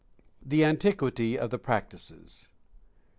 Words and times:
THE 0.43 0.63
ANTIQUITY 0.65 1.37
OF 1.37 1.51
THE 1.51 1.59
PRACTICES. 1.59 2.49